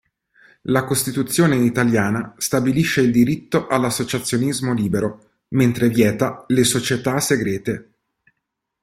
La 0.63 0.83
Costituzione 0.83 1.57
italiana 1.57 2.33
stabilisce 2.39 3.01
il 3.01 3.11
diritto 3.11 3.67
all'associazionismo 3.67 4.73
libero, 4.73 5.41
mentre 5.49 5.89
vieta 5.89 6.43
le 6.47 6.63
società 6.63 7.19
segrete. 7.19 7.91